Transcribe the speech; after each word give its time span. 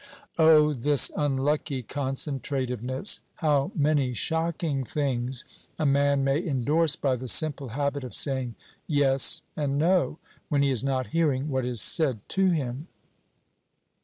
O, 0.39 0.73
this 0.73 1.11
unlucky 1.15 1.83
concentrativeness! 1.83 3.19
How 3.35 3.71
many 3.75 4.13
shocking 4.15 4.83
things 4.83 5.45
a 5.77 5.85
man 5.85 6.23
may 6.23 6.43
indorse 6.43 6.95
by 6.95 7.15
the 7.15 7.27
simple 7.27 7.67
habit 7.67 8.03
of 8.03 8.15
saying 8.15 8.55
"Yes" 8.87 9.43
and 9.55 9.77
"No," 9.77 10.17
when 10.49 10.63
he 10.63 10.71
is 10.71 10.83
not 10.83 11.09
hearing 11.13 11.49
what 11.49 11.65
is 11.65 11.83
said 11.83 12.27
to 12.29 12.49
him. 12.49 12.87